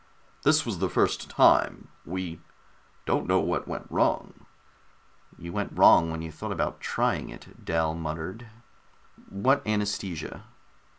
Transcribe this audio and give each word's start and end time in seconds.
"This 0.41 0.65
was 0.65 0.79
the 0.79 0.89
first 0.89 1.29
time. 1.29 1.89
We 2.07 2.39
don't 3.05 3.27
know 3.27 3.39
where 3.39 3.59
we 3.61 3.69
went 3.69 3.85
wrong." 3.91 4.47
"You 5.37 5.53
went 5.53 5.77
wrong 5.77 6.09
when 6.09 6.23
you 6.23 6.31
thought 6.31 6.51
about 6.51 6.81
trying 6.81 7.29
it," 7.29 7.63
Dal 7.63 7.93
muttered. 7.93 8.47
"What 9.29 9.61
anaesthesia?" 9.63 10.45